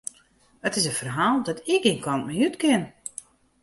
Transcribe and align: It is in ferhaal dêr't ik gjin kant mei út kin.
It 0.67 0.75
is 0.79 0.85
in 0.89 0.97
ferhaal 0.99 1.37
dêr't 1.45 1.63
ik 1.73 1.83
gjin 1.83 2.03
kant 2.05 2.25
mei 2.25 2.43
út 2.47 2.55
kin. 2.61 2.83